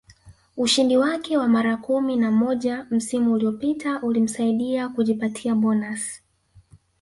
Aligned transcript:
Ushindi 0.57 0.97
wake 0.97 1.37
wa 1.37 1.47
mara 1.47 1.77
kumi 1.77 2.15
na 2.15 2.31
moja 2.31 2.85
msimu 2.91 3.33
uliopita 3.33 4.01
ulimsaidia 4.01 4.89
kujipatia 4.89 5.55
bonasi 5.55 6.23